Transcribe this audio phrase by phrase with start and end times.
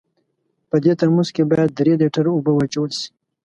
[0.69, 3.07] په دې ترموز کې باید درې لیټره اوبه واچول سي.